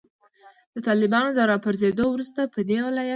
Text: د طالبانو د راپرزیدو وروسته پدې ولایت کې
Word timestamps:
د 0.73 0.75
طالبانو 0.87 1.29
د 1.35 1.39
راپرزیدو 1.51 2.05
وروسته 2.09 2.39
پدې 2.53 2.77
ولایت 2.87 3.05
کې 3.05 3.09